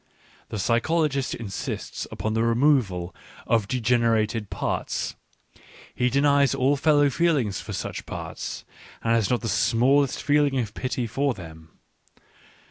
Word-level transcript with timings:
The 0.49 0.57
physiologist 0.57 1.35
insists 1.35 2.07
upon 2.09 2.33
the 2.33 2.41
removal 2.41 3.13
of' 3.45 3.67
degener 3.67 4.17
ated 4.17 4.49
parts, 4.49 5.15
he 5.93 6.09
denies 6.09 6.55
all 6.55 6.75
fellow 6.75 7.11
feeling 7.11 7.51
for 7.51 7.73
such 7.73 8.07
parts, 8.07 8.65
and 9.03 9.13
has 9.13 9.29
not 9.29 9.41
the 9.41 9.47
smallest 9.47 10.23
feeling 10.23 10.57
of 10.57 10.73
pity 10.73 11.05
for 11.05 11.35
them. 11.35 11.77